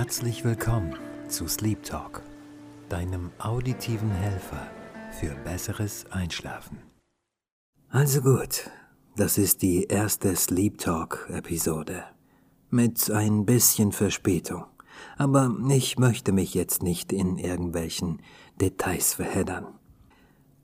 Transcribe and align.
Herzlich 0.00 0.44
willkommen 0.44 0.94
zu 1.26 1.48
Sleep 1.48 1.82
Talk, 1.82 2.22
deinem 2.88 3.32
auditiven 3.40 4.12
Helfer 4.12 4.70
für 5.10 5.34
besseres 5.42 6.06
Einschlafen. 6.12 6.78
Also 7.88 8.20
gut, 8.20 8.70
das 9.16 9.38
ist 9.38 9.60
die 9.60 9.86
erste 9.86 10.36
Sleep 10.36 10.78
Talk 10.78 11.28
Episode. 11.32 12.04
Mit 12.70 13.10
ein 13.10 13.44
bisschen 13.44 13.90
Verspätung. 13.90 14.66
Aber 15.16 15.52
ich 15.68 15.98
möchte 15.98 16.30
mich 16.30 16.54
jetzt 16.54 16.80
nicht 16.80 17.12
in 17.12 17.36
irgendwelchen 17.36 18.22
Details 18.60 19.14
verheddern. 19.14 19.66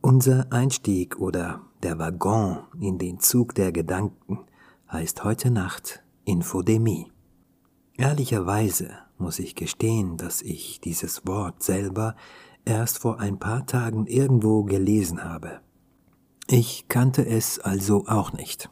Unser 0.00 0.52
Einstieg 0.52 1.18
oder 1.18 1.60
der 1.82 1.98
Waggon 1.98 2.68
in 2.80 2.98
den 2.98 3.18
Zug 3.18 3.56
der 3.56 3.72
Gedanken 3.72 4.46
heißt 4.92 5.24
heute 5.24 5.50
Nacht 5.50 6.04
Infodemie. 6.24 7.10
Ehrlicherweise 7.96 8.90
muss 9.18 9.39
ich 9.39 9.54
gestehen, 9.54 10.16
dass 10.16 10.43
ich 10.43 10.80
dieses 10.80 11.26
Wort 11.26 11.62
selber 11.62 12.17
erst 12.64 12.98
vor 12.98 13.20
ein 13.20 13.39
paar 13.39 13.67
Tagen 13.67 14.07
irgendwo 14.07 14.64
gelesen 14.64 15.22
habe. 15.22 15.61
Ich 16.48 16.89
kannte 16.89 17.25
es 17.25 17.58
also 17.58 18.07
auch 18.07 18.32
nicht. 18.32 18.68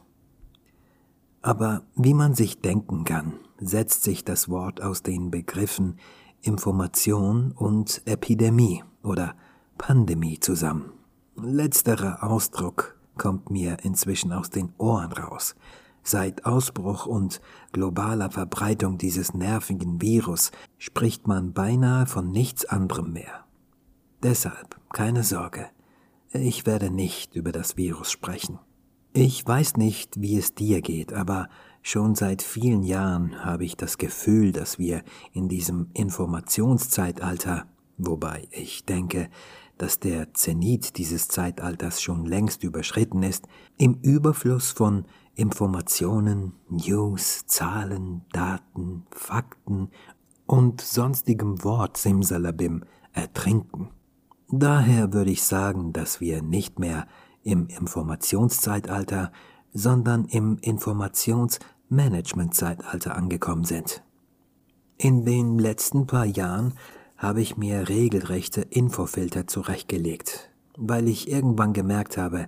Aber 1.41 1.83
wie 1.95 2.13
man 2.13 2.35
sich 2.35 2.59
denken 2.59 3.03
kann, 3.05 3.33
setzt 3.59 4.03
sich 4.03 4.23
das 4.23 4.49
Wort 4.49 4.81
aus 4.81 5.03
den 5.03 5.31
Begriffen 5.31 5.97
Information 6.41 7.53
und 7.53 8.01
Epidemie 8.05 8.83
oder 9.03 9.35
Pandemie 9.77 10.39
zusammen. 10.39 10.91
Letzterer 11.35 12.23
Ausdruck 12.23 12.97
kommt 13.17 13.49
mir 13.49 13.77
inzwischen 13.83 14.33
aus 14.33 14.49
den 14.49 14.73
Ohren 14.77 15.11
raus, 15.13 15.55
Seit 16.03 16.45
Ausbruch 16.45 17.05
und 17.05 17.41
globaler 17.71 18.29
Verbreitung 18.29 18.97
dieses 18.97 19.33
nervigen 19.33 20.01
Virus 20.01 20.51
spricht 20.77 21.27
man 21.27 21.53
beinahe 21.53 22.05
von 22.05 22.29
nichts 22.29 22.65
anderem 22.65 23.13
mehr. 23.13 23.45
Deshalb 24.21 24.79
keine 24.91 25.23
Sorge, 25.23 25.67
ich 26.31 26.65
werde 26.65 26.89
nicht 26.89 27.35
über 27.35 27.51
das 27.51 27.77
Virus 27.77 28.11
sprechen. 28.11 28.59
Ich 29.13 29.45
weiß 29.45 29.77
nicht, 29.77 30.19
wie 30.19 30.37
es 30.37 30.55
dir 30.55 30.81
geht, 30.81 31.13
aber 31.13 31.47
schon 31.81 32.15
seit 32.15 32.41
vielen 32.41 32.83
Jahren 32.83 33.45
habe 33.45 33.63
ich 33.63 33.77
das 33.77 33.97
Gefühl, 33.97 34.51
dass 34.51 34.79
wir 34.79 35.03
in 35.33 35.47
diesem 35.49 35.89
Informationszeitalter, 35.93 37.67
wobei 37.97 38.47
ich 38.51 38.85
denke, 38.85 39.29
dass 39.77 39.99
der 39.99 40.33
Zenit 40.33 40.97
dieses 40.97 41.27
Zeitalters 41.27 42.01
schon 42.01 42.25
längst 42.25 42.63
überschritten 42.63 43.21
ist, 43.21 43.47
im 43.77 43.99
Überfluss 44.01 44.71
von 44.71 45.05
Informationen, 45.35 46.53
News, 46.69 47.47
Zahlen, 47.47 48.21
Daten, 48.31 49.07
Fakten 49.11 49.89
und 50.45 50.79
sonstigem 50.81 51.63
Wort 51.63 51.97
Simsalabim 51.97 52.83
ertrinken. 53.13 53.89
Daher 54.49 55.13
würde 55.13 55.31
ich 55.31 55.41
sagen, 55.43 55.93
dass 55.93 56.21
wir 56.21 56.43
nicht 56.43 56.77
mehr 56.77 57.07
im 57.41 57.65
Informationszeitalter, 57.67 59.31
sondern 59.73 60.25
im 60.25 60.59
Informationsmanagementzeitalter 60.59 63.15
angekommen 63.15 63.63
sind. 63.63 64.03
In 64.97 65.25
den 65.25 65.57
letzten 65.57 66.05
paar 66.05 66.25
Jahren 66.25 66.75
habe 67.17 67.41
ich 67.41 67.57
mir 67.57 67.89
regelrechte 67.89 68.61
Infofilter 68.61 69.47
zurechtgelegt, 69.47 70.51
weil 70.77 71.07
ich 71.07 71.31
irgendwann 71.31 71.73
gemerkt 71.73 72.17
habe, 72.17 72.47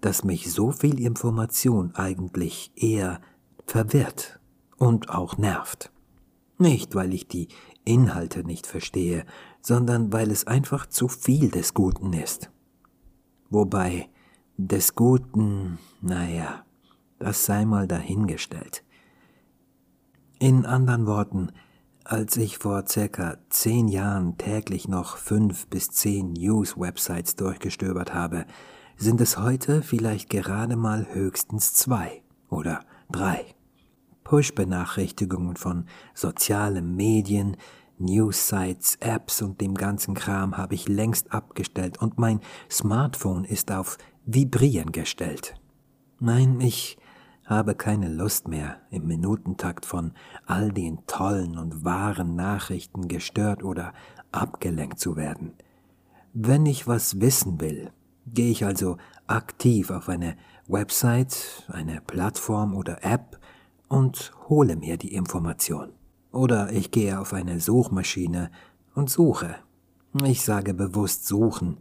dass 0.00 0.24
mich 0.24 0.52
so 0.52 0.70
viel 0.70 1.00
Information 1.00 1.94
eigentlich 1.94 2.72
eher 2.76 3.20
verwirrt 3.66 4.40
und 4.76 5.10
auch 5.10 5.38
nervt. 5.38 5.90
Nicht, 6.58 6.94
weil 6.94 7.14
ich 7.14 7.28
die 7.28 7.48
Inhalte 7.84 8.44
nicht 8.44 8.66
verstehe, 8.66 9.24
sondern 9.60 10.12
weil 10.12 10.30
es 10.30 10.46
einfach 10.46 10.86
zu 10.86 11.08
viel 11.08 11.50
des 11.50 11.74
Guten 11.74 12.12
ist. 12.12 12.50
Wobei 13.50 14.08
des 14.56 14.94
Guten, 14.94 15.78
naja, 16.00 16.64
das 17.18 17.44
sei 17.44 17.64
mal 17.64 17.86
dahingestellt. 17.86 18.84
In 20.38 20.66
anderen 20.66 21.06
Worten, 21.06 21.50
als 22.04 22.36
ich 22.36 22.58
vor 22.58 22.84
circa 22.86 23.38
zehn 23.50 23.88
Jahren 23.88 24.38
täglich 24.38 24.88
noch 24.88 25.16
fünf 25.16 25.66
bis 25.66 25.90
zehn 25.90 26.32
News-Websites 26.32 27.36
durchgestöbert 27.36 28.14
habe, 28.14 28.46
sind 28.98 29.20
es 29.20 29.38
heute 29.38 29.82
vielleicht 29.82 30.28
gerade 30.28 30.74
mal 30.74 31.06
höchstens 31.12 31.72
zwei 31.72 32.22
oder 32.50 32.80
drei. 33.10 33.54
Push-Benachrichtigungen 34.24 35.56
von 35.56 35.86
sozialen 36.14 36.96
Medien, 36.96 37.56
News-Sites, 37.98 38.96
Apps 38.96 39.40
und 39.40 39.60
dem 39.60 39.74
ganzen 39.74 40.14
Kram 40.14 40.56
habe 40.56 40.74
ich 40.74 40.88
längst 40.88 41.32
abgestellt 41.32 42.02
und 42.02 42.18
mein 42.18 42.40
Smartphone 42.70 43.44
ist 43.44 43.70
auf 43.70 43.98
Vibrieren 44.26 44.92
gestellt. 44.92 45.54
Nein, 46.18 46.60
ich 46.60 46.98
habe 47.46 47.76
keine 47.76 48.08
Lust 48.08 48.48
mehr, 48.48 48.78
im 48.90 49.06
Minutentakt 49.06 49.86
von 49.86 50.12
all 50.44 50.70
den 50.72 51.06
tollen 51.06 51.56
und 51.56 51.84
wahren 51.84 52.34
Nachrichten 52.34 53.06
gestört 53.08 53.62
oder 53.62 53.94
abgelenkt 54.32 54.98
zu 54.98 55.16
werden. 55.16 55.54
Wenn 56.34 56.66
ich 56.66 56.86
was 56.86 57.20
wissen 57.20 57.60
will, 57.60 57.92
Gehe 58.34 58.50
ich 58.50 58.64
also 58.64 58.96
aktiv 59.26 59.90
auf 59.90 60.08
eine 60.08 60.36
Website, 60.66 61.64
eine 61.68 62.00
Plattform 62.00 62.74
oder 62.74 63.04
App 63.04 63.38
und 63.88 64.32
hole 64.48 64.76
mir 64.76 64.96
die 64.96 65.14
Information. 65.14 65.92
Oder 66.32 66.72
ich 66.72 66.90
gehe 66.90 67.18
auf 67.18 67.32
eine 67.32 67.60
Suchmaschine 67.60 68.50
und 68.94 69.08
suche. 69.08 69.56
Ich 70.24 70.42
sage 70.42 70.74
bewusst 70.74 71.26
suchen, 71.26 71.78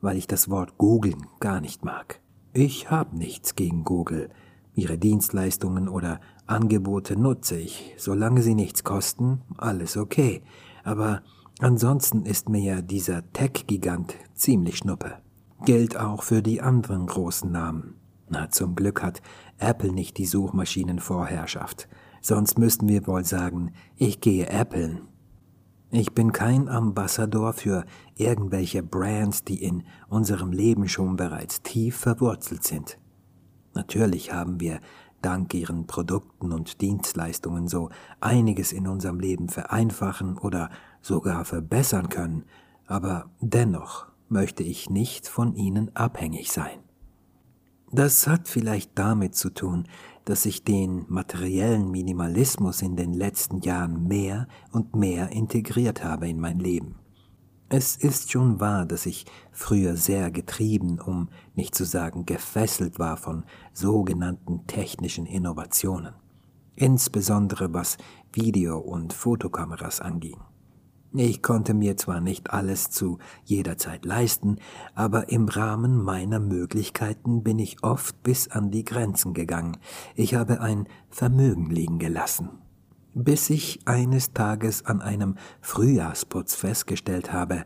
weil 0.00 0.16
ich 0.16 0.26
das 0.26 0.50
Wort 0.50 0.76
googeln 0.76 1.26
gar 1.40 1.60
nicht 1.60 1.84
mag. 1.84 2.20
Ich 2.52 2.90
habe 2.90 3.16
nichts 3.16 3.54
gegen 3.54 3.84
Google. 3.84 4.30
Ihre 4.74 4.98
Dienstleistungen 4.98 5.88
oder 5.88 6.20
Angebote 6.46 7.18
nutze 7.18 7.58
ich. 7.58 7.94
Solange 7.96 8.42
sie 8.42 8.54
nichts 8.54 8.84
kosten, 8.84 9.42
alles 9.56 9.96
okay. 9.96 10.42
Aber 10.84 11.22
ansonsten 11.60 12.26
ist 12.26 12.48
mir 12.48 12.60
ja 12.60 12.82
dieser 12.82 13.30
Tech-Gigant 13.32 14.14
ziemlich 14.34 14.78
schnuppe 14.78 15.18
gilt 15.64 15.96
auch 15.96 16.22
für 16.22 16.42
die 16.42 16.60
anderen 16.60 17.06
großen 17.06 17.50
Namen. 17.50 17.94
Na, 18.28 18.50
zum 18.50 18.74
Glück 18.74 19.02
hat 19.02 19.22
Apple 19.58 19.92
nicht 19.92 20.18
die 20.18 20.26
Suchmaschinenvorherrschaft. 20.26 21.88
Sonst 22.20 22.58
müssten 22.58 22.88
wir 22.88 23.06
wohl 23.06 23.24
sagen, 23.24 23.72
ich 23.96 24.20
gehe 24.20 24.50
Applen. 24.50 25.02
Ich 25.90 26.12
bin 26.12 26.32
kein 26.32 26.68
Ambassador 26.68 27.52
für 27.52 27.84
irgendwelche 28.16 28.82
Brands, 28.82 29.44
die 29.44 29.62
in 29.62 29.84
unserem 30.08 30.50
Leben 30.50 30.88
schon 30.88 31.16
bereits 31.16 31.62
tief 31.62 31.96
verwurzelt 31.96 32.64
sind. 32.64 32.98
Natürlich 33.74 34.32
haben 34.32 34.58
wir 34.58 34.80
dank 35.22 35.54
ihren 35.54 35.86
Produkten 35.86 36.52
und 36.52 36.80
Dienstleistungen 36.80 37.68
so 37.68 37.90
einiges 38.20 38.72
in 38.72 38.88
unserem 38.88 39.20
Leben 39.20 39.48
vereinfachen 39.48 40.36
oder 40.36 40.70
sogar 41.00 41.44
verbessern 41.44 42.08
können, 42.08 42.44
aber 42.86 43.30
dennoch 43.40 44.06
möchte 44.28 44.62
ich 44.62 44.90
nicht 44.90 45.28
von 45.28 45.54
ihnen 45.54 45.94
abhängig 45.94 46.52
sein. 46.52 46.80
Das 47.92 48.26
hat 48.26 48.48
vielleicht 48.48 48.98
damit 48.98 49.34
zu 49.34 49.50
tun, 49.50 49.86
dass 50.24 50.44
ich 50.44 50.64
den 50.64 51.06
materiellen 51.08 51.90
Minimalismus 51.90 52.82
in 52.82 52.96
den 52.96 53.12
letzten 53.12 53.60
Jahren 53.60 54.08
mehr 54.08 54.48
und 54.72 54.96
mehr 54.96 55.30
integriert 55.30 56.02
habe 56.02 56.28
in 56.28 56.40
mein 56.40 56.58
Leben. 56.58 56.96
Es 57.68 57.96
ist 57.96 58.30
schon 58.30 58.60
wahr, 58.60 58.86
dass 58.86 59.06
ich 59.06 59.26
früher 59.50 59.96
sehr 59.96 60.30
getrieben, 60.30 61.00
um 61.00 61.30
nicht 61.54 61.74
zu 61.74 61.84
sagen 61.84 62.24
gefesselt 62.24 62.98
war 62.98 63.16
von 63.16 63.44
sogenannten 63.72 64.66
technischen 64.66 65.26
Innovationen, 65.26 66.14
insbesondere 66.76 67.72
was 67.72 67.98
Video- 68.32 68.78
und 68.78 69.12
Fotokameras 69.12 70.00
anging. 70.00 70.38
Ich 71.18 71.40
konnte 71.40 71.72
mir 71.72 71.96
zwar 71.96 72.20
nicht 72.20 72.50
alles 72.50 72.90
zu 72.90 73.16
jeder 73.42 73.78
Zeit 73.78 74.04
leisten, 74.04 74.58
aber 74.94 75.30
im 75.30 75.48
Rahmen 75.48 75.96
meiner 75.96 76.38
Möglichkeiten 76.38 77.42
bin 77.42 77.58
ich 77.58 77.82
oft 77.82 78.22
bis 78.22 78.48
an 78.48 78.70
die 78.70 78.84
Grenzen 78.84 79.32
gegangen. 79.32 79.78
Ich 80.14 80.34
habe 80.34 80.60
ein 80.60 80.86
Vermögen 81.08 81.70
liegen 81.70 81.98
gelassen. 81.98 82.50
Bis 83.14 83.48
ich 83.48 83.80
eines 83.86 84.34
Tages 84.34 84.84
an 84.84 85.00
einem 85.00 85.36
Frühjahrsputz 85.62 86.54
festgestellt 86.54 87.32
habe, 87.32 87.64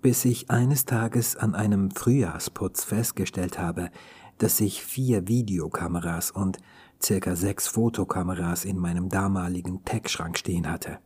bis 0.00 0.24
ich 0.24 0.48
eines 0.52 0.84
Tages 0.84 1.34
an 1.34 1.56
einem 1.56 1.90
Frühjahrsputz 1.90 2.84
festgestellt 2.84 3.58
habe, 3.58 3.90
dass 4.38 4.60
ich 4.60 4.80
vier 4.80 5.26
Videokameras 5.26 6.30
und 6.30 6.58
circa 7.02 7.34
sechs 7.34 7.66
Fotokameras 7.66 8.64
in 8.64 8.78
meinem 8.78 9.08
damaligen 9.08 9.84
Tech-Schrank 9.84 10.38
stehen 10.38 10.70
hatte. 10.70 11.00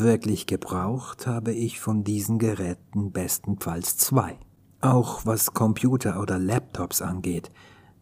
Wirklich 0.00 0.46
gebraucht 0.46 1.26
habe 1.26 1.52
ich 1.52 1.78
von 1.78 2.02
diesen 2.04 2.38
Geräten 2.38 3.12
bestenfalls 3.12 3.96
zwei. 3.96 4.38
Auch 4.80 5.24
was 5.24 5.54
Computer 5.54 6.20
oder 6.20 6.38
Laptops 6.38 7.00
angeht, 7.00 7.52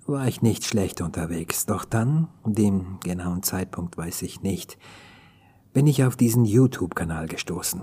war 0.07 0.27
ich 0.27 0.43
nicht 0.43 0.65
schlecht 0.65 1.01
unterwegs, 1.01 1.67
doch 1.67 1.85
dann, 1.85 2.29
den 2.45 2.99
genauen 3.01 3.43
Zeitpunkt 3.43 3.99
weiß 3.99 4.23
ich 4.23 4.43
nicht, 4.43 4.79
bin 5.73 5.87
ich 5.87 6.05
auf 6.05 6.17
diesen 6.17 6.45
YouTube-Kanal 6.45 7.29
gestoßen. 7.29 7.83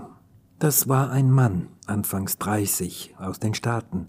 Das 0.58 0.88
war 0.88 1.10
ein 1.10 1.30
Mann, 1.30 1.68
anfangs 1.86 2.38
30, 2.38 3.14
aus 3.18 3.38
den 3.38 3.54
Staaten, 3.54 4.08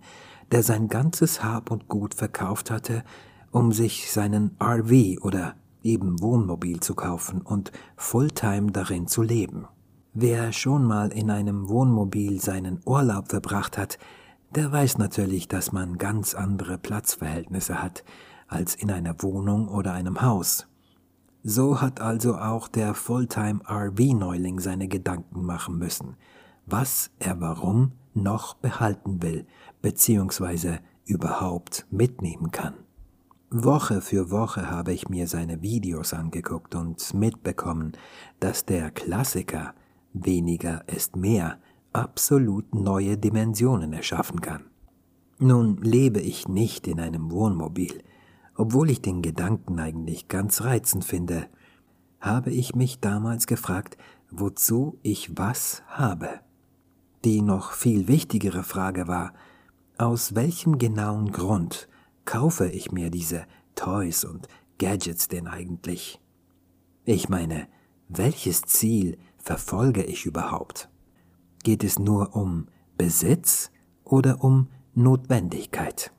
der 0.52 0.64
sein 0.64 0.88
ganzes 0.88 1.44
Hab 1.44 1.70
und 1.70 1.88
Gut 1.88 2.16
verkauft 2.16 2.72
hatte, 2.72 3.04
um 3.52 3.72
sich 3.72 4.12
seinen 4.12 4.58
RV 4.60 5.22
oder 5.22 5.56
eben 5.84 6.22
Wohnmobil 6.22 6.80
zu 6.80 6.96
kaufen 6.96 7.42
und 7.42 7.72
Fulltime 7.98 8.72
darin 8.72 9.08
zu 9.08 9.22
leben. 9.22 9.68
Wer 10.14 10.52
schon 10.52 10.84
mal 10.84 11.14
in 11.14 11.32
einem 11.32 11.70
Wohnmobil 11.70 12.42
seinen 12.42 12.82
Urlaub 12.86 13.30
verbracht 13.30 13.78
hat, 13.78 13.98
der 14.54 14.70
weiß 14.70 14.98
natürlich, 14.98 15.48
dass 15.48 15.72
man 15.72 15.98
ganz 15.98 16.36
andere 16.36 16.78
Platzverhältnisse 16.78 17.82
hat 17.82 18.04
als 18.50 18.76
in 18.76 18.92
einer 18.92 19.16
Wohnung 19.24 19.70
oder 19.70 19.94
einem 19.94 20.22
Haus. 20.22 20.68
So 21.44 21.80
hat 21.80 22.02
also 22.02 22.36
auch 22.36 22.68
der 22.68 22.94
Fulltime 22.94 23.62
RV-Neuling 23.66 24.60
seine 24.60 24.90
Gedanken 24.90 25.46
machen 25.46 25.78
müssen, 25.78 26.18
was 26.66 27.12
er 27.20 27.40
warum 27.40 27.94
noch 28.14 28.56
behalten 28.56 29.24
will, 29.24 29.48
beziehungsweise 29.82 30.80
überhaupt 31.06 31.88
mitnehmen 31.90 32.52
kann. 32.52 32.74
Woche 33.50 34.02
für 34.02 34.30
Woche 34.30 34.70
habe 34.70 34.92
ich 34.92 35.08
mir 35.08 35.28
seine 35.28 35.62
Videos 35.62 36.14
angeguckt 36.14 36.76
und 36.76 37.14
mitbekommen, 37.14 37.94
dass 38.42 38.66
der 38.66 38.92
Klassiker 38.92 39.74
weniger 40.14 40.88
ist 40.88 41.16
mehr 41.16 41.60
absolut 41.94 42.74
neue 42.74 43.18
Dimensionen 43.18 43.94
erschaffen 43.94 44.42
kann. 44.42 44.64
Nun 45.40 45.78
lebe 45.78 46.20
ich 46.20 46.48
nicht 46.48 46.88
in 46.88 47.00
einem 47.00 47.32
Wohnmobil, 47.32 48.04
obwohl 48.56 48.90
ich 48.90 49.02
den 49.02 49.22
Gedanken 49.22 49.80
eigentlich 49.80 50.28
ganz 50.28 50.62
reizend 50.62 51.04
finde, 51.04 51.48
habe 52.20 52.52
ich 52.52 52.76
mich 52.76 53.00
damals 53.00 53.48
gefragt, 53.48 53.98
wozu 54.30 55.00
ich 55.02 55.38
was 55.38 55.84
habe. 55.88 56.42
Die 57.26 57.42
noch 57.42 57.72
viel 57.72 58.08
wichtigere 58.08 58.64
Frage 58.64 59.08
war, 59.08 59.34
aus 59.98 60.36
welchem 60.36 60.78
genauen 60.78 61.32
Grund 61.32 61.88
kaufe 62.26 62.68
ich 62.68 62.92
mir 62.92 63.10
diese 63.10 63.46
Toys 63.76 64.24
und 64.24 64.48
Gadgets 64.78 65.28
denn 65.28 65.48
eigentlich? 65.48 66.20
Ich 67.04 67.30
meine, 67.30 67.68
welches 68.10 68.62
Ziel 68.64 69.18
verfolge 69.42 70.04
ich 70.04 70.26
überhaupt? 70.26 70.90
Geht 71.64 71.84
es 71.84 72.00
nur 72.00 72.36
um 72.36 72.68
Besitz 72.98 73.72
oder 74.04 74.44
um 74.44 74.68
Notwendigkeit? 74.94 76.12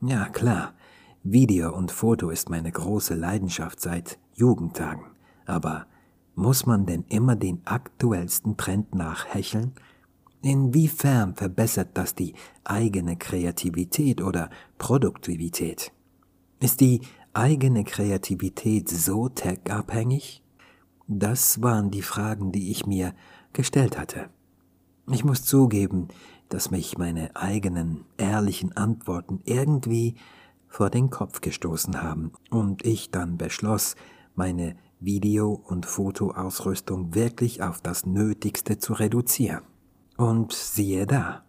Ja, 0.00 0.28
klar, 0.28 0.74
Video 1.22 1.74
und 1.74 1.92
Foto 1.92 2.30
ist 2.30 2.50
meine 2.50 2.72
große 2.72 3.14
Leidenschaft 3.14 3.80
seit 3.80 4.18
Jugendtagen, 4.34 5.04
aber 5.46 5.86
muss 6.34 6.66
man 6.66 6.86
denn 6.86 7.04
immer 7.08 7.36
den 7.36 7.60
aktuellsten 7.64 8.56
Trend 8.56 8.94
nachhecheln? 8.94 9.72
Inwiefern 10.42 11.34
verbessert 11.34 11.90
das 11.94 12.14
die 12.14 12.34
eigene 12.64 13.16
Kreativität 13.16 14.22
oder 14.22 14.50
Produktivität? 14.78 15.92
Ist 16.58 16.80
die 16.80 17.02
eigene 17.32 17.84
Kreativität 17.84 18.88
so 18.88 19.28
tech-abhängig? 19.28 20.42
Das 21.08 21.62
waren 21.62 21.90
die 21.90 22.02
Fragen, 22.02 22.52
die 22.52 22.70
ich 22.70 22.86
mir 22.86 23.14
gestellt 23.52 23.98
hatte. 23.98 24.30
Ich 25.10 25.24
muss 25.24 25.44
zugeben, 25.44 26.08
dass 26.48 26.70
mich 26.70 26.96
meine 26.98 27.34
eigenen 27.34 28.04
ehrlichen 28.18 28.76
Antworten 28.76 29.40
irgendwie 29.44 30.16
vor 30.68 30.90
den 30.90 31.10
Kopf 31.10 31.40
gestoßen 31.40 32.02
haben 32.02 32.32
und 32.50 32.84
ich 32.84 33.10
dann 33.10 33.36
beschloss, 33.36 33.96
meine 34.34 34.76
Video- 35.00 35.52
und 35.52 35.84
Fotoausrüstung 35.84 37.14
wirklich 37.14 37.62
auf 37.62 37.80
das 37.80 38.06
Nötigste 38.06 38.78
zu 38.78 38.92
reduzieren. 38.94 39.62
Und 40.16 40.52
siehe 40.52 41.06
da, 41.06 41.44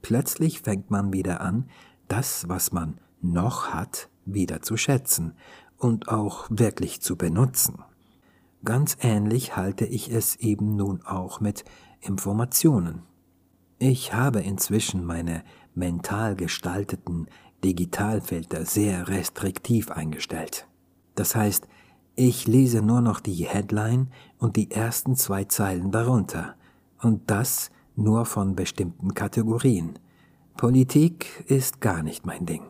plötzlich 0.00 0.60
fängt 0.60 0.90
man 0.90 1.12
wieder 1.12 1.40
an, 1.40 1.68
das, 2.08 2.48
was 2.48 2.72
man 2.72 3.00
noch 3.20 3.68
hat, 3.68 4.08
wieder 4.24 4.62
zu 4.62 4.76
schätzen 4.76 5.34
und 5.76 6.08
auch 6.08 6.46
wirklich 6.50 7.02
zu 7.02 7.16
benutzen. 7.16 7.82
Ganz 8.64 8.96
ähnlich 9.00 9.56
halte 9.56 9.84
ich 9.84 10.10
es 10.10 10.36
eben 10.36 10.76
nun 10.76 11.02
auch 11.02 11.40
mit 11.40 11.64
Informationen. 12.00 13.02
Ich 13.78 14.14
habe 14.14 14.40
inzwischen 14.40 15.04
meine 15.04 15.42
mental 15.74 16.36
gestalteten 16.36 17.26
Digitalfilter 17.64 18.64
sehr 18.64 19.08
restriktiv 19.08 19.90
eingestellt. 19.90 20.68
Das 21.16 21.34
heißt, 21.34 21.66
ich 22.14 22.46
lese 22.46 22.82
nur 22.82 23.00
noch 23.00 23.18
die 23.20 23.46
Headline 23.46 24.08
und 24.38 24.56
die 24.56 24.70
ersten 24.70 25.16
zwei 25.16 25.44
Zeilen 25.44 25.90
darunter, 25.90 26.54
und 27.00 27.30
das 27.30 27.70
nur 27.96 28.26
von 28.26 28.54
bestimmten 28.54 29.14
Kategorien. 29.14 29.98
Politik 30.56 31.44
ist 31.48 31.80
gar 31.80 32.02
nicht 32.04 32.26
mein 32.26 32.46
Ding. 32.46 32.62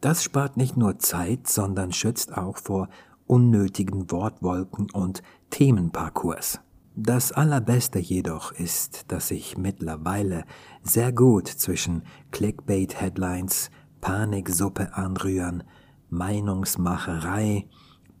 Das 0.00 0.22
spart 0.22 0.56
nicht 0.56 0.76
nur 0.76 0.98
Zeit, 0.98 1.48
sondern 1.48 1.92
schützt 1.92 2.36
auch 2.36 2.56
vor 2.56 2.88
unnötigen 3.26 4.10
Wortwolken 4.10 4.90
und 4.90 5.22
Themenparcours. 5.50 6.60
Das 6.96 7.32
Allerbeste 7.32 7.98
jedoch 7.98 8.52
ist, 8.52 9.10
dass 9.10 9.30
ich 9.30 9.58
mittlerweile 9.58 10.44
sehr 10.82 11.12
gut 11.12 11.48
zwischen 11.48 12.04
Clickbait-Headlines, 12.30 13.70
Paniksuppe 14.00 14.94
anrühren, 14.94 15.64
Meinungsmacherei, 16.10 17.66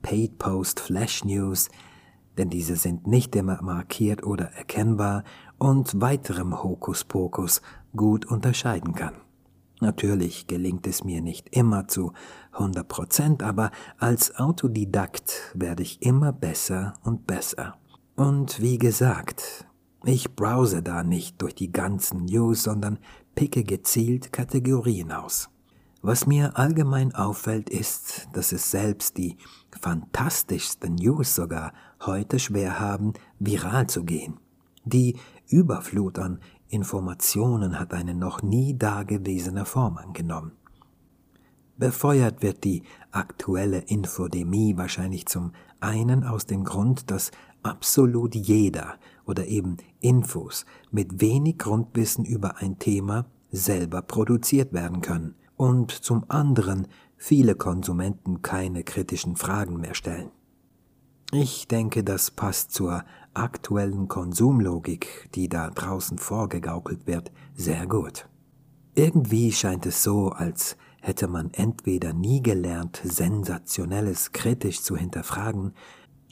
Paid 0.02 0.38
Post 0.38 0.80
Flash 0.80 1.24
News, 1.24 1.68
denn 2.36 2.50
diese 2.50 2.76
sind 2.76 3.06
nicht 3.06 3.36
immer 3.36 3.62
markiert 3.62 4.24
oder 4.24 4.46
erkennbar, 4.46 5.24
und 5.58 6.00
weiterem 6.00 6.62
Hokuspokus 6.62 7.62
gut 7.94 8.26
unterscheiden 8.26 8.94
kann. 8.94 9.23
Natürlich 9.80 10.46
gelingt 10.46 10.86
es 10.86 11.04
mir 11.04 11.20
nicht 11.20 11.54
immer 11.56 11.88
zu 11.88 12.12
100 12.52 12.86
Prozent, 12.86 13.42
aber 13.42 13.70
als 13.98 14.36
Autodidakt 14.36 15.52
werde 15.54 15.82
ich 15.82 16.00
immer 16.02 16.32
besser 16.32 16.94
und 17.02 17.26
besser. 17.26 17.76
Und 18.14 18.60
wie 18.60 18.78
gesagt, 18.78 19.66
ich 20.04 20.36
browse 20.36 20.82
da 20.82 21.02
nicht 21.02 21.42
durch 21.42 21.54
die 21.54 21.72
ganzen 21.72 22.26
News, 22.26 22.62
sondern 22.62 22.98
picke 23.34 23.64
gezielt 23.64 24.32
Kategorien 24.32 25.10
aus. 25.10 25.48
Was 26.02 26.26
mir 26.26 26.58
allgemein 26.58 27.14
auffällt, 27.14 27.70
ist, 27.70 28.28
dass 28.34 28.52
es 28.52 28.70
selbst 28.70 29.16
die 29.16 29.38
fantastischsten 29.80 30.96
News 30.96 31.34
sogar 31.34 31.72
heute 32.04 32.38
schwer 32.38 32.78
haben, 32.78 33.14
viral 33.38 33.88
zu 33.88 34.04
gehen. 34.04 34.38
Die 34.84 35.16
Überflut 35.48 36.18
an 36.18 36.40
Informationen 36.74 37.78
hat 37.78 37.94
eine 37.94 38.14
noch 38.14 38.42
nie 38.42 38.76
dagewesene 38.76 39.64
Form 39.64 39.96
angenommen. 39.96 40.52
Befeuert 41.76 42.42
wird 42.42 42.64
die 42.64 42.82
aktuelle 43.12 43.78
Infodemie 43.78 44.76
wahrscheinlich 44.76 45.26
zum 45.26 45.52
einen 45.80 46.24
aus 46.24 46.46
dem 46.46 46.64
Grund, 46.64 47.10
dass 47.12 47.30
absolut 47.62 48.34
jeder 48.34 48.94
oder 49.24 49.46
eben 49.46 49.76
Infos 50.00 50.66
mit 50.90 51.20
wenig 51.20 51.58
Grundwissen 51.58 52.24
über 52.24 52.56
ein 52.58 52.78
Thema 52.78 53.26
selber 53.50 54.02
produziert 54.02 54.72
werden 54.72 55.00
können 55.00 55.36
und 55.56 55.92
zum 55.92 56.24
anderen 56.28 56.88
viele 57.16 57.54
Konsumenten 57.54 58.42
keine 58.42 58.82
kritischen 58.82 59.36
Fragen 59.36 59.80
mehr 59.80 59.94
stellen. 59.94 60.30
Ich 61.36 61.66
denke, 61.66 62.04
das 62.04 62.30
passt 62.30 62.70
zur 62.70 63.02
aktuellen 63.34 64.06
Konsumlogik, 64.06 65.28
die 65.34 65.48
da 65.48 65.68
draußen 65.68 66.16
vorgegaukelt 66.16 67.08
wird, 67.08 67.32
sehr 67.56 67.88
gut. 67.88 68.28
Irgendwie 68.94 69.50
scheint 69.50 69.84
es 69.84 70.04
so, 70.04 70.28
als 70.28 70.76
hätte 71.00 71.26
man 71.26 71.50
entweder 71.52 72.12
nie 72.12 72.40
gelernt, 72.40 73.00
Sensationelles 73.02 74.30
kritisch 74.30 74.82
zu 74.82 74.96
hinterfragen, 74.96 75.72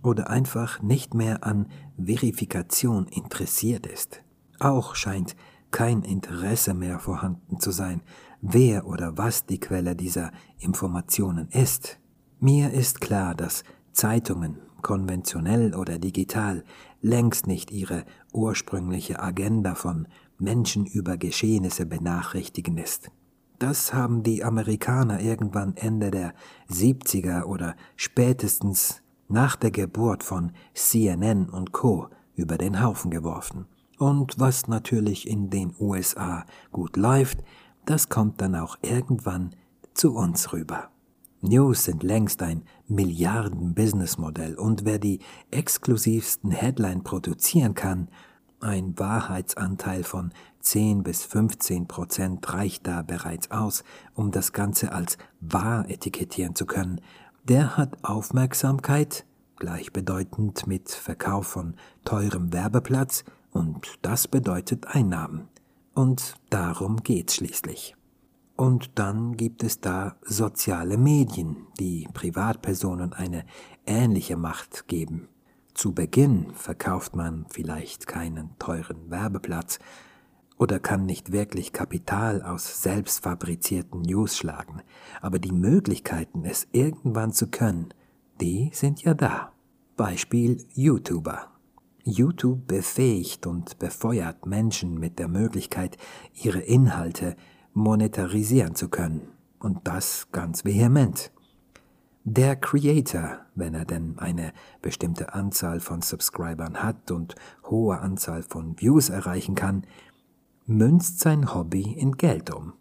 oder 0.04 0.30
einfach 0.30 0.80
nicht 0.82 1.14
mehr 1.14 1.44
an 1.44 1.66
Verifikation 1.96 3.08
interessiert 3.08 3.88
ist. 3.88 4.22
Auch 4.60 4.94
scheint 4.94 5.34
kein 5.72 6.02
Interesse 6.02 6.74
mehr 6.74 7.00
vorhanden 7.00 7.58
zu 7.58 7.72
sein, 7.72 8.02
wer 8.40 8.86
oder 8.86 9.18
was 9.18 9.46
die 9.46 9.58
Quelle 9.58 9.96
dieser 9.96 10.30
Informationen 10.60 11.48
ist. 11.48 11.98
Mir 12.38 12.72
ist 12.72 13.00
klar, 13.00 13.34
dass 13.34 13.64
Zeitungen, 13.92 14.58
konventionell 14.82 15.74
oder 15.74 15.98
digital, 15.98 16.64
längst 17.00 17.46
nicht 17.46 17.70
ihre 17.70 18.04
ursprüngliche 18.32 19.20
Agenda 19.20 19.74
von 19.74 20.08
Menschen 20.38 20.86
über 20.86 21.16
Geschehnisse 21.16 21.86
benachrichtigen 21.86 22.76
ist. 22.78 23.10
Das 23.58 23.94
haben 23.94 24.22
die 24.22 24.42
Amerikaner 24.42 25.20
irgendwann 25.20 25.76
Ende 25.76 26.10
der 26.10 26.34
70er 26.68 27.44
oder 27.44 27.76
spätestens 27.96 29.02
nach 29.28 29.56
der 29.56 29.70
Geburt 29.70 30.24
von 30.24 30.52
CNN 30.74 31.48
und 31.48 31.72
Co. 31.72 32.08
über 32.34 32.58
den 32.58 32.82
Haufen 32.82 33.10
geworfen. 33.10 33.66
Und 33.98 34.40
was 34.40 34.66
natürlich 34.66 35.28
in 35.28 35.48
den 35.48 35.74
USA 35.78 36.44
gut 36.72 36.96
läuft, 36.96 37.44
das 37.84 38.08
kommt 38.08 38.40
dann 38.40 38.56
auch 38.56 38.76
irgendwann 38.82 39.54
zu 39.94 40.14
uns 40.14 40.52
rüber. 40.52 40.91
News 41.42 41.84
sind 41.84 42.04
längst 42.04 42.40
ein 42.40 42.62
Milliarden-Businessmodell 42.86 44.54
und 44.54 44.84
wer 44.84 45.00
die 45.00 45.18
exklusivsten 45.50 46.52
Headline 46.52 47.02
produzieren 47.02 47.74
kann, 47.74 48.08
ein 48.60 48.96
Wahrheitsanteil 48.96 50.04
von 50.04 50.32
10 50.60 51.02
bis 51.02 51.24
15 51.24 51.88
Prozent 51.88 52.52
reicht 52.52 52.86
da 52.86 53.02
bereits 53.02 53.50
aus, 53.50 53.82
um 54.14 54.30
das 54.30 54.52
Ganze 54.52 54.92
als 54.92 55.18
wahr 55.40 55.90
etikettieren 55.90 56.54
zu 56.54 56.64
können. 56.64 57.00
Der 57.42 57.76
hat 57.76 58.04
Aufmerksamkeit, 58.04 59.26
gleichbedeutend 59.56 60.68
mit 60.68 60.90
Verkauf 60.90 61.48
von 61.48 61.74
teurem 62.04 62.52
Werbeplatz, 62.52 63.24
und 63.50 63.98
das 64.02 64.28
bedeutet 64.28 64.86
Einnahmen. 64.86 65.48
Und 65.92 66.36
darum 66.50 67.02
geht's 67.02 67.34
schließlich. 67.34 67.96
Und 68.62 68.92
dann 68.94 69.36
gibt 69.36 69.64
es 69.64 69.80
da 69.80 70.14
soziale 70.22 70.96
Medien, 70.96 71.66
die 71.80 72.06
Privatpersonen 72.14 73.12
eine 73.12 73.44
ähnliche 73.86 74.36
Macht 74.36 74.86
geben. 74.86 75.26
Zu 75.74 75.94
Beginn 75.94 76.52
verkauft 76.54 77.16
man 77.16 77.44
vielleicht 77.50 78.06
keinen 78.06 78.56
teuren 78.60 79.10
Werbeplatz 79.10 79.80
oder 80.58 80.78
kann 80.78 81.06
nicht 81.06 81.32
wirklich 81.32 81.72
Kapital 81.72 82.40
aus 82.40 82.84
selbst 82.84 83.24
fabrizierten 83.24 84.02
News 84.02 84.36
schlagen, 84.36 84.82
aber 85.20 85.40
die 85.40 85.50
Möglichkeiten, 85.50 86.44
es 86.44 86.68
irgendwann 86.70 87.32
zu 87.32 87.48
können, 87.48 87.92
die 88.40 88.70
sind 88.72 89.02
ja 89.02 89.14
da. 89.14 89.50
Beispiel 89.96 90.64
YouTuber. 90.72 91.50
YouTube 92.04 92.68
befähigt 92.68 93.44
und 93.44 93.80
befeuert 93.80 94.46
Menschen 94.46 95.00
mit 95.00 95.18
der 95.18 95.26
Möglichkeit, 95.26 95.96
ihre 96.32 96.60
Inhalte 96.60 97.34
monetarisieren 97.74 98.74
zu 98.74 98.88
können. 98.88 99.28
Und 99.58 99.80
das 99.84 100.28
ganz 100.32 100.64
vehement. 100.64 101.30
Der 102.24 102.56
Creator, 102.56 103.40
wenn 103.54 103.74
er 103.74 103.84
denn 103.84 104.18
eine 104.18 104.52
bestimmte 104.80 105.34
Anzahl 105.34 105.80
von 105.80 106.02
Subscribern 106.02 106.82
hat 106.82 107.10
und 107.10 107.34
hohe 107.64 107.98
Anzahl 107.98 108.42
von 108.42 108.78
Views 108.80 109.08
erreichen 109.08 109.54
kann, 109.54 109.84
münzt 110.66 111.18
sein 111.20 111.52
Hobby 111.54 111.82
in 111.92 112.12
Geld 112.12 112.54
um. 112.54 112.74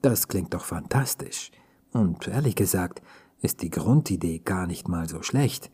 Das 0.00 0.28
klingt 0.28 0.54
doch 0.54 0.64
fantastisch. 0.64 1.50
Und 1.92 2.28
ehrlich 2.28 2.54
gesagt 2.54 3.02
ist 3.42 3.62
die 3.62 3.70
Grundidee 3.70 4.38
gar 4.38 4.66
nicht 4.66 4.88
mal 4.88 5.08
so 5.08 5.22
schlecht. 5.22 5.70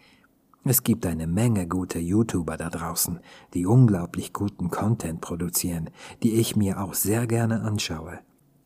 Es 0.65 0.83
gibt 0.85 1.07
eine 1.07 1.27
Menge 1.27 1.67
gute 1.67 1.99
YouTuber 1.99 2.57
da 2.57 2.71
draußen, 2.71 3.21
die 3.55 3.67
unglaublich 3.67 4.33
guten 4.33 4.71
Content 4.71 5.21
produzieren, 5.21 5.91
die 6.23 6.35
ich 6.35 6.57
mir 6.57 6.81
auch 6.81 6.95
sehr 6.95 7.27
gerne 7.27 7.63
anschaue. 7.63 8.21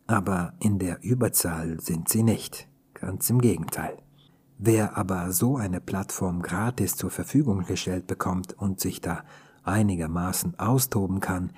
Aber 0.06 0.54
in 0.60 0.78
der 0.78 1.02
Überzahl 1.02 1.80
sind 1.80 2.08
sie 2.08 2.22
nicht. 2.22 2.68
Ganz 2.94 3.28
im 3.30 3.40
Gegenteil. 3.40 3.98
Wer 4.58 4.96
aber 4.96 5.32
so 5.32 5.56
eine 5.56 5.80
Plattform 5.80 6.40
gratis 6.40 6.96
zur 6.96 7.10
Verfügung 7.10 7.64
gestellt 7.64 8.06
bekommt 8.06 8.54
und 8.54 8.80
sich 8.80 9.00
da 9.00 9.24
einigermaßen 9.64 10.58
austoben 10.58 11.20
kann, 11.20 11.52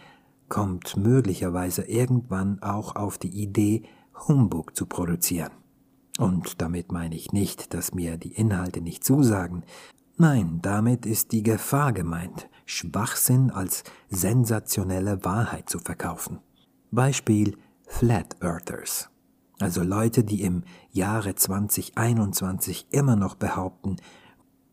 kommt 0.49 0.97
möglicherweise 0.97 1.83
irgendwann 1.83 2.61
auch 2.63 2.97
auf 2.97 3.19
die 3.19 3.43
Idee, 3.43 3.83
Humbug 4.27 4.75
zu 4.75 4.87
produzieren. 4.87 5.53
Und 6.19 6.61
damit 6.61 6.91
meine 6.91 7.15
ich 7.15 7.33
nicht, 7.33 7.73
dass 7.75 7.95
mir 7.95 8.17
die 8.17 8.33
Inhalte 8.33 8.81
nicht 8.81 9.05
zusagen. 9.05 9.63
Nein, 10.17 10.59
damit 10.63 11.07
ist 11.07 11.31
die 11.31 11.45
Gefahr 11.45 11.93
gemeint, 11.93 12.49
Schwachsinn 12.67 13.51
als 13.51 13.85
sensationelle 14.09 15.25
Wahrheit 15.25 15.71
zu 15.71 15.79
verkaufen. 15.79 16.41
Beispiel 16.91 17.57
Flat 17.89 18.37
Earthers 18.41 19.11
also 19.61 19.83
Leute, 19.83 20.23
die 20.23 20.43
im 20.43 20.63
Jahre 20.91 21.35
2021 21.35 22.87
immer 22.91 23.17
noch 23.17 23.35
behaupten 23.35 23.97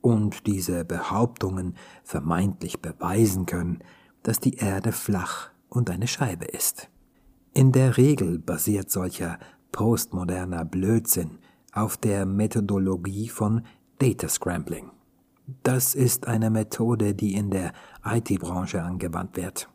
und 0.02 0.46
diese 0.46 0.86
Behauptungen 0.86 1.76
vermeintlich 2.04 2.82
beweisen 2.82 3.48
können, 3.48 3.80
dass 4.22 4.40
die 4.40 4.56
Erde 4.56 4.92
flach 4.92 5.50
und 5.70 5.90
eine 5.90 6.08
Scheibe 6.08 6.46
ist. 6.46 6.90
In 7.54 7.72
der 7.72 7.98
Regel 7.98 8.38
basiert 8.38 8.92
solcher 8.92 9.40
postmoderner 9.72 10.66
Blödsinn 10.66 11.40
auf 11.74 11.98
der 11.98 12.26
Methodologie 12.26 13.30
von 13.30 13.64
Data 13.98 14.30
Scrambling. 14.30 14.92
Das 15.64 15.96
ist 15.96 16.28
eine 16.28 16.50
Methode, 16.50 17.16
die 17.16 17.34
in 17.34 17.50
der 17.50 17.74
IT-Branche 18.04 18.84
angewandt 18.84 19.36
wird. 19.36 19.70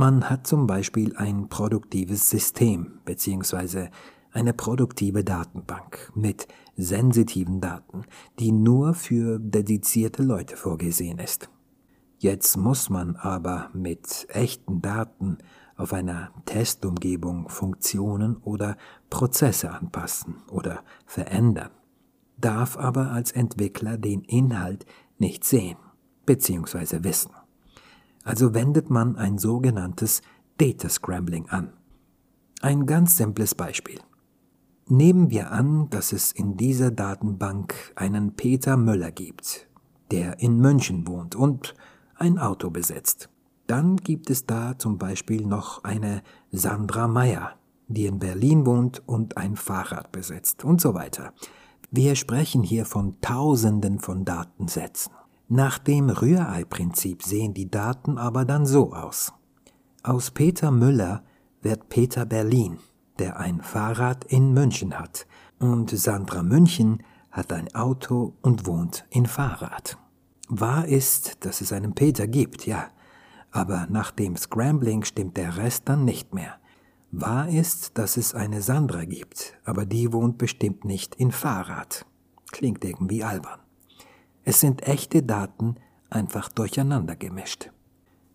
Man 0.00 0.30
hat 0.30 0.46
zum 0.46 0.66
Beispiel 0.66 1.14
ein 1.18 1.50
produktives 1.50 2.30
System 2.30 3.00
bzw 3.04 3.90
eine 4.32 4.54
produktive 4.54 5.24
Datenbank 5.24 6.10
mit 6.14 6.48
sensitiven 6.74 7.60
Daten, 7.60 8.04
die 8.38 8.50
nur 8.50 8.94
für 8.94 9.38
dedizierte 9.38 10.22
Leute 10.22 10.56
vorgesehen 10.56 11.18
ist. 11.18 11.50
Jetzt 12.18 12.56
muss 12.56 12.88
man 12.88 13.14
aber 13.16 13.68
mit 13.74 14.26
echten 14.30 14.80
Daten 14.80 15.36
auf 15.76 15.92
einer 15.92 16.30
Testumgebung 16.46 17.50
Funktionen 17.50 18.38
oder 18.38 18.78
Prozesse 19.10 19.70
anpassen 19.70 20.36
oder 20.48 20.82
verändern, 21.04 21.72
darf 22.38 22.78
aber 22.78 23.10
als 23.10 23.32
Entwickler 23.32 23.98
den 23.98 24.22
Inhalt 24.22 24.86
nicht 25.18 25.44
sehen 25.44 25.76
bzw. 26.24 27.04
wissen. 27.04 27.32
Also 28.30 28.54
wendet 28.54 28.90
man 28.90 29.16
ein 29.16 29.38
sogenanntes 29.38 30.22
Data 30.56 30.88
Scrambling 30.88 31.48
an. 31.48 31.72
Ein 32.60 32.86
ganz 32.86 33.16
simples 33.16 33.56
Beispiel. 33.56 33.98
Nehmen 34.86 35.30
wir 35.30 35.50
an, 35.50 35.90
dass 35.90 36.12
es 36.12 36.30
in 36.30 36.56
dieser 36.56 36.92
Datenbank 36.92 37.74
einen 37.96 38.36
Peter 38.36 38.76
Müller 38.76 39.10
gibt, 39.10 39.66
der 40.12 40.38
in 40.38 40.60
München 40.60 41.08
wohnt 41.08 41.34
und 41.34 41.74
ein 42.14 42.38
Auto 42.38 42.70
besitzt. 42.70 43.30
Dann 43.66 43.96
gibt 43.96 44.30
es 44.30 44.46
da 44.46 44.78
zum 44.78 44.96
Beispiel 44.96 45.44
noch 45.44 45.82
eine 45.82 46.22
Sandra 46.52 47.08
Meyer, 47.08 47.56
die 47.88 48.06
in 48.06 48.20
Berlin 48.20 48.64
wohnt 48.64 49.02
und 49.08 49.38
ein 49.38 49.56
Fahrrad 49.56 50.12
besitzt 50.12 50.64
und 50.64 50.80
so 50.80 50.94
weiter. 50.94 51.32
Wir 51.90 52.14
sprechen 52.14 52.62
hier 52.62 52.84
von 52.86 53.20
Tausenden 53.20 53.98
von 53.98 54.24
Datensätzen. 54.24 55.12
Nach 55.50 55.76
dem 55.78 56.08
Rührei-Prinzip 56.08 57.22
sehen 57.22 57.52
die 57.52 57.70
Daten 57.70 58.16
aber 58.16 58.46
dann 58.46 58.64
so 58.64 58.94
aus. 58.94 59.34
Aus 60.02 60.30
Peter 60.30 60.70
Müller 60.70 61.22
wird 61.60 61.90
Peter 61.90 62.24
Berlin 62.24 62.78
der 63.20 63.38
ein 63.38 63.60
Fahrrad 63.60 64.24
in 64.24 64.52
München 64.52 64.98
hat, 64.98 65.26
und 65.58 65.90
Sandra 65.90 66.42
München 66.42 67.02
hat 67.30 67.52
ein 67.52 67.72
Auto 67.74 68.34
und 68.40 68.66
wohnt 68.66 69.04
in 69.10 69.26
Fahrrad. 69.26 69.98
Wahr 70.48 70.86
ist, 70.86 71.44
dass 71.44 71.60
es 71.60 71.72
einen 71.72 71.94
Peter 71.94 72.26
gibt, 72.26 72.66
ja, 72.66 72.88
aber 73.52 73.86
nach 73.90 74.10
dem 74.10 74.36
Scrambling 74.36 75.04
stimmt 75.04 75.36
der 75.36 75.58
Rest 75.58 75.88
dann 75.88 76.04
nicht 76.04 76.34
mehr. 76.34 76.54
Wahr 77.12 77.48
ist, 77.48 77.98
dass 77.98 78.16
es 78.16 78.34
eine 78.34 78.62
Sandra 78.62 79.04
gibt, 79.04 79.58
aber 79.64 79.84
die 79.84 80.12
wohnt 80.12 80.38
bestimmt 80.38 80.84
nicht 80.84 81.14
in 81.16 81.30
Fahrrad. 81.30 82.06
Klingt 82.50 82.84
irgendwie 82.84 83.22
albern. 83.22 83.59
Es 84.44 84.60
sind 84.60 84.86
echte 84.86 85.22
Daten 85.22 85.76
einfach 86.08 86.48
durcheinander 86.48 87.16
gemischt. 87.16 87.70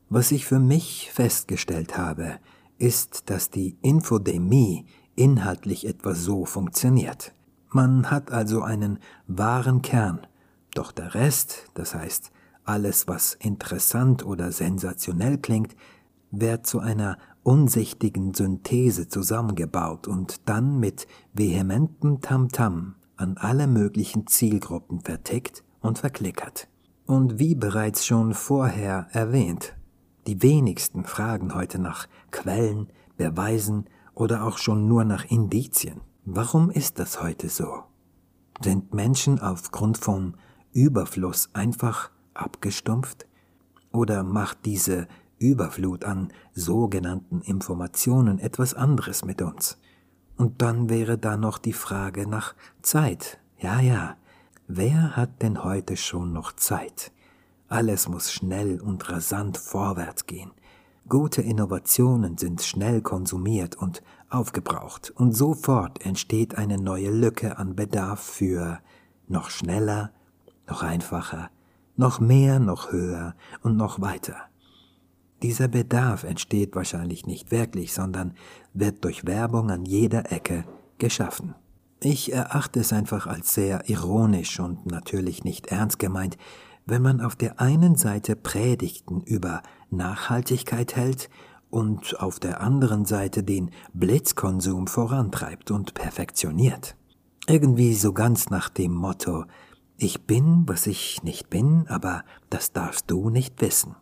Was 0.09 0.31
ich 0.31 0.45
für 0.45 0.59
mich 0.59 1.11
festgestellt 1.11 1.97
habe, 1.97 2.39
ist, 2.77 3.29
dass 3.29 3.49
die 3.49 3.77
Infodemie 3.81 4.85
inhaltlich 5.15 5.87
etwa 5.87 6.13
so 6.13 6.45
funktioniert. 6.45 7.33
Man 7.69 8.11
hat 8.11 8.31
also 8.31 8.61
einen 8.61 8.99
wahren 9.27 9.81
Kern, 9.81 10.27
doch 10.73 10.91
der 10.91 11.15
Rest, 11.15 11.71
das 11.73 11.95
heißt 11.95 12.31
alles, 12.63 13.07
was 13.07 13.33
interessant 13.35 14.25
oder 14.25 14.51
sensationell 14.51 15.37
klingt, 15.37 15.75
wird 16.31 16.65
zu 16.65 16.79
einer 16.79 17.17
unsichtigen 17.43 18.33
Synthese 18.33 19.07
zusammengebaut 19.07 20.07
und 20.07 20.47
dann 20.49 20.79
mit 20.79 21.07
vehementem 21.33 22.21
Tamtam 22.21 22.95
an 23.17 23.37
alle 23.37 23.67
möglichen 23.67 24.27
Zielgruppen 24.27 25.01
vertickt 25.01 25.64
und 25.85 25.99
verklickert. 25.99 26.67
Und 27.05 27.39
wie 27.39 27.55
bereits 27.55 28.05
schon 28.05 28.33
vorher 28.33 29.07
erwähnt, 29.11 29.75
die 30.27 30.41
wenigsten 30.41 31.05
fragen 31.05 31.53
heute 31.53 31.79
nach 31.79 32.07
Quellen, 32.31 32.87
Beweisen 33.17 33.85
oder 34.13 34.43
auch 34.43 34.57
schon 34.57 34.87
nur 34.87 35.05
nach 35.05 35.25
Indizien. 35.25 36.01
Warum 36.25 36.71
ist 36.71 36.97
das 36.97 37.21
heute 37.21 37.49
so? 37.49 37.83
Sind 38.61 38.93
Menschen 38.93 39.39
aufgrund 39.39 39.97
vom 39.97 40.35
Überfluss 40.71 41.49
einfach 41.53 42.09
abgestumpft? 42.33 43.27
Oder 43.91 44.23
macht 44.23 44.65
diese 44.65 45.07
Überflut 45.37 46.03
an 46.03 46.33
sogenannten 46.53 47.41
Informationen 47.41 48.39
etwas 48.39 48.73
anderes 48.73 49.23
mit 49.23 49.41
uns? 49.41 49.77
Und 50.37 50.61
dann 50.61 50.89
wäre 50.89 51.17
da 51.17 51.37
noch 51.37 51.59
die 51.59 51.73
Frage 51.73 52.27
nach 52.27 52.55
Zeit. 52.81 53.39
Ja, 53.57 53.79
ja, 53.79 54.17
wer 54.67 55.15
hat 55.15 55.41
denn 55.41 55.63
heute 55.63 55.97
schon 55.97 56.33
noch 56.33 56.53
Zeit? 56.53 57.11
Alles 57.67 58.07
muss 58.07 58.31
schnell 58.31 58.79
und 58.79 59.09
rasant 59.09 59.57
vorwärts 59.57 60.25
gehen. 60.25 60.51
Gute 61.07 61.41
Innovationen 61.41 62.37
sind 62.37 62.61
schnell 62.61 63.01
konsumiert 63.01 63.75
und 63.75 64.01
aufgebraucht 64.29 65.11
und 65.11 65.33
sofort 65.33 66.05
entsteht 66.05 66.57
eine 66.57 66.77
neue 66.77 67.11
Lücke 67.11 67.57
an 67.57 67.75
Bedarf 67.75 68.21
für 68.21 68.79
noch 69.27 69.49
schneller, 69.49 70.11
noch 70.67 70.81
einfacher, 70.83 71.49
noch 71.95 72.19
mehr, 72.19 72.59
noch 72.59 72.91
höher 72.91 73.35
und 73.61 73.77
noch 73.77 74.01
weiter. 74.01 74.35
Dieser 75.43 75.67
Bedarf 75.67 76.23
entsteht 76.23 76.75
wahrscheinlich 76.75 77.25
nicht 77.25 77.51
wirklich, 77.51 77.93
sondern 77.93 78.33
wird 78.73 79.03
durch 79.03 79.25
Werbung 79.25 79.69
an 79.69 79.85
jeder 79.85 80.31
Ecke 80.31 80.65
geschaffen. 80.97 81.55
Ich 82.01 82.33
erachte 82.33 82.81
es 82.81 82.93
einfach 82.93 83.25
als 83.25 83.53
sehr 83.53 83.89
ironisch 83.89 84.59
und 84.59 84.85
natürlich 84.85 85.43
nicht 85.43 85.67
ernst 85.67 85.99
gemeint, 85.99 86.37
wenn 86.85 87.01
man 87.01 87.21
auf 87.21 87.35
der 87.35 87.59
einen 87.59 87.95
Seite 87.95 88.35
Predigten 88.35 89.21
über 89.21 89.63
Nachhaltigkeit 89.89 90.95
hält 90.95 91.29
und 91.69 92.19
auf 92.19 92.39
der 92.39 92.61
anderen 92.61 93.05
Seite 93.05 93.43
den 93.43 93.71
Blitzkonsum 93.93 94.87
vorantreibt 94.87 95.71
und 95.71 95.93
perfektioniert. 95.93 96.95
Irgendwie 97.47 97.93
so 97.95 98.13
ganz 98.13 98.49
nach 98.49 98.69
dem 98.69 98.93
Motto 98.93 99.45
Ich 99.97 100.25
bin, 100.25 100.63
was 100.67 100.87
ich 100.87 101.23
nicht 101.23 101.49
bin, 101.49 101.87
aber 101.87 102.23
das 102.49 102.71
darfst 102.71 103.09
du 103.09 103.29
nicht 103.29 103.61
wissen. 103.61 103.95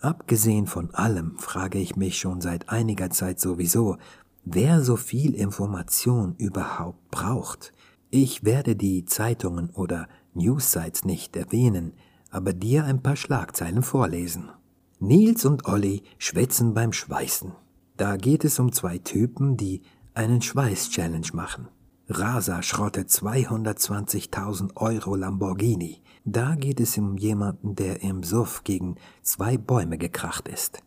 Abgesehen 0.00 0.66
von 0.66 0.92
allem 0.94 1.38
frage 1.38 1.78
ich 1.78 1.96
mich 1.96 2.18
schon 2.18 2.40
seit 2.40 2.68
einiger 2.68 3.10
Zeit 3.10 3.38
sowieso, 3.38 3.98
wer 4.44 4.82
so 4.82 4.96
viel 4.96 5.34
Information 5.34 6.34
überhaupt 6.38 7.10
braucht. 7.10 7.72
Ich 8.10 8.44
werde 8.44 8.76
die 8.76 9.04
Zeitungen 9.04 9.70
oder 9.70 10.08
Newssites 10.34 11.04
nicht 11.04 11.36
erwähnen, 11.36 11.94
aber 12.30 12.52
dir 12.52 12.84
ein 12.84 13.02
paar 13.02 13.16
Schlagzeilen 13.16 13.82
vorlesen. 13.82 14.50
Nils 14.98 15.44
und 15.44 15.66
Olli 15.66 16.02
schwätzen 16.18 16.74
beim 16.74 16.92
Schweißen. 16.92 17.52
Da 17.96 18.16
geht 18.16 18.44
es 18.44 18.58
um 18.58 18.72
zwei 18.72 18.98
Typen, 18.98 19.56
die 19.56 19.82
einen 20.14 20.42
Schweiß-Challenge 20.42 21.28
machen. 21.32 21.68
Rasa 22.08 22.62
schrottet 22.62 23.08
220.000 23.08 24.76
Euro 24.76 25.14
Lamborghini. 25.14 26.02
Da 26.24 26.54
geht 26.54 26.80
es 26.80 26.98
um 26.98 27.16
jemanden, 27.16 27.74
der 27.74 28.02
im 28.02 28.22
Suff 28.22 28.64
gegen 28.64 28.96
zwei 29.22 29.56
Bäume 29.56 29.98
gekracht 29.98 30.48
ist. 30.48 30.82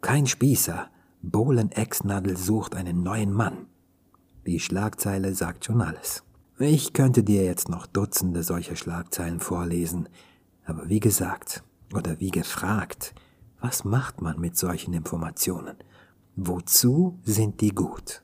Kein 0.00 0.26
Spießer. 0.26 0.88
Bohlen 1.30 1.72
Ex-Nadel 1.72 2.36
sucht 2.36 2.74
einen 2.74 3.02
neuen 3.02 3.32
Mann. 3.32 3.66
Die 4.46 4.60
Schlagzeile 4.60 5.34
sagt 5.34 5.64
schon 5.64 5.80
alles. 5.80 6.22
Ich 6.58 6.92
könnte 6.92 7.22
dir 7.24 7.44
jetzt 7.44 7.70
noch 7.70 7.86
Dutzende 7.86 8.42
solcher 8.42 8.76
Schlagzeilen 8.76 9.40
vorlesen, 9.40 10.08
aber 10.66 10.88
wie 10.90 11.00
gesagt, 11.00 11.64
oder 11.94 12.20
wie 12.20 12.30
gefragt, 12.30 13.14
was 13.60 13.84
macht 13.84 14.20
man 14.20 14.38
mit 14.38 14.58
solchen 14.58 14.92
Informationen? 14.92 15.76
Wozu 16.36 17.18
sind 17.22 17.62
die 17.62 17.74
gut? 17.74 18.22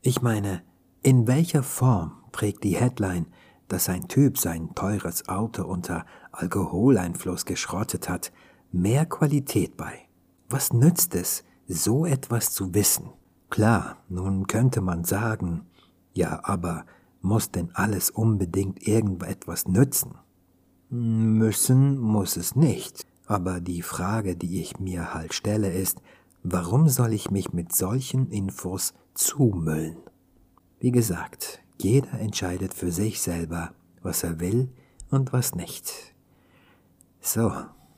Ich 0.00 0.22
meine, 0.22 0.62
in 1.02 1.26
welcher 1.26 1.62
Form 1.62 2.12
trägt 2.32 2.64
die 2.64 2.76
Headline, 2.76 3.26
dass 3.68 3.90
ein 3.90 4.08
Typ 4.08 4.38
sein 4.38 4.74
teures 4.74 5.28
Auto 5.28 5.64
unter 5.64 6.06
Alkoholeinfluss 6.32 7.44
geschrottet 7.44 8.08
hat, 8.08 8.32
mehr 8.72 9.04
Qualität 9.04 9.76
bei? 9.76 10.08
Was 10.48 10.72
nützt 10.72 11.14
es, 11.14 11.44
so 11.68 12.06
etwas 12.06 12.52
zu 12.52 12.74
wissen? 12.74 13.10
Klar, 13.50 13.98
nun 14.08 14.46
könnte 14.46 14.80
man 14.80 15.04
sagen, 15.04 15.66
ja, 16.12 16.40
aber 16.44 16.86
muss 17.20 17.50
denn 17.50 17.70
alles 17.74 18.10
unbedingt 18.10 18.86
irgendetwas 18.86 19.66
nützen? 19.66 20.14
Müssen 20.90 21.98
muss 21.98 22.36
es 22.36 22.56
nicht. 22.56 23.06
Aber 23.26 23.60
die 23.60 23.82
Frage, 23.82 24.36
die 24.36 24.60
ich 24.60 24.78
mir 24.78 25.14
halt 25.14 25.32
stelle, 25.32 25.72
ist, 25.72 26.02
warum 26.42 26.88
soll 26.88 27.12
ich 27.12 27.30
mich 27.30 27.52
mit 27.52 27.74
solchen 27.74 28.30
Infos 28.30 28.94
zumüllen? 29.14 29.96
Wie 30.80 30.90
gesagt, 30.90 31.62
jeder 31.80 32.12
entscheidet 32.20 32.74
für 32.74 32.90
sich 32.90 33.20
selber, 33.20 33.72
was 34.02 34.22
er 34.22 34.40
will 34.40 34.68
und 35.10 35.32
was 35.32 35.54
nicht. 35.54 36.14
So, 37.20 37.52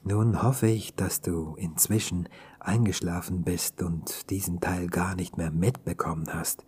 nun 0.04 0.42
hoffe 0.42 0.66
ich, 0.66 0.94
dass 0.94 1.22
du 1.22 1.54
inzwischen 1.56 2.28
eingeschlafen 2.64 3.42
bist 3.42 3.82
und 3.82 4.30
diesen 4.30 4.60
Teil 4.60 4.88
gar 4.88 5.14
nicht 5.14 5.36
mehr 5.36 5.50
mitbekommen 5.50 6.26
hast, 6.32 6.64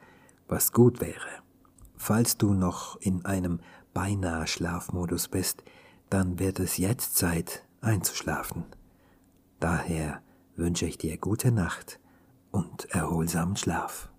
was 0.48 0.72
gut 0.72 1.00
wäre. 1.00 1.42
Falls 1.96 2.37
du 2.37 2.52
noch 2.54 3.00
in 3.00 3.24
einem 3.24 3.61
beinahe 3.94 4.46
Schlafmodus 4.46 5.28
bist, 5.28 5.64
dann 6.11 6.38
wird 6.38 6.61
es 6.61 6.76
jetzt 6.76 7.16
Zeit 7.16 7.64
einzuschlafen. 7.80 8.64
Daher 9.59 10.22
wünsche 10.54 10.87
ich 10.87 10.98
dir 10.98 11.16
gute 11.16 11.50
Nacht 11.50 11.98
und 12.50 12.87
erholsamen 12.90 13.56
Schlaf. 13.56 14.11